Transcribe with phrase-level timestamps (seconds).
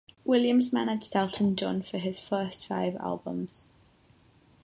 [0.25, 3.65] Williams managed Elton John for his first five albums.